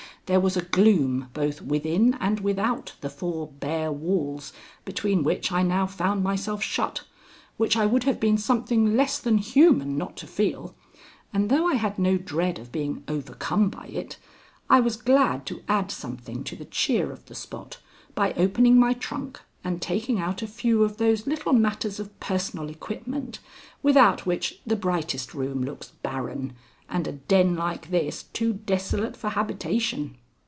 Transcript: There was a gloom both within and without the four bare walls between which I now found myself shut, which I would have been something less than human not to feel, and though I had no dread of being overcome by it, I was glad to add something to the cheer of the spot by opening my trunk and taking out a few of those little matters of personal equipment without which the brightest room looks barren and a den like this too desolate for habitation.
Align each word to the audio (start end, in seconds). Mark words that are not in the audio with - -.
There 0.27 0.39
was 0.39 0.55
a 0.55 0.61
gloom 0.61 1.27
both 1.33 1.61
within 1.61 2.13
and 2.21 2.39
without 2.39 2.95
the 3.01 3.09
four 3.09 3.47
bare 3.47 3.91
walls 3.91 4.53
between 4.85 5.23
which 5.25 5.51
I 5.51 5.61
now 5.61 5.85
found 5.87 6.23
myself 6.23 6.63
shut, 6.63 7.03
which 7.57 7.75
I 7.75 7.85
would 7.85 8.05
have 8.05 8.17
been 8.17 8.37
something 8.37 8.95
less 8.95 9.19
than 9.19 9.39
human 9.39 9.97
not 9.97 10.15
to 10.17 10.27
feel, 10.27 10.73
and 11.33 11.49
though 11.49 11.67
I 11.67 11.73
had 11.73 11.99
no 11.99 12.17
dread 12.17 12.59
of 12.59 12.71
being 12.71 13.03
overcome 13.09 13.67
by 13.69 13.87
it, 13.87 14.15
I 14.69 14.79
was 14.79 14.95
glad 14.95 15.45
to 15.47 15.63
add 15.67 15.91
something 15.91 16.45
to 16.45 16.55
the 16.55 16.63
cheer 16.63 17.11
of 17.11 17.25
the 17.25 17.35
spot 17.35 17.79
by 18.15 18.31
opening 18.37 18.79
my 18.79 18.93
trunk 18.93 19.41
and 19.65 19.81
taking 19.81 20.17
out 20.17 20.41
a 20.41 20.47
few 20.47 20.85
of 20.85 20.95
those 20.95 21.27
little 21.27 21.51
matters 21.51 21.99
of 21.99 22.17
personal 22.21 22.69
equipment 22.69 23.39
without 23.83 24.25
which 24.25 24.61
the 24.65 24.77
brightest 24.77 25.33
room 25.33 25.61
looks 25.61 25.89
barren 25.89 26.53
and 26.87 27.05
a 27.05 27.11
den 27.11 27.57
like 27.57 27.89
this 27.89 28.23
too 28.31 28.53
desolate 28.53 29.17
for 29.17 29.31
habitation. 29.31 30.15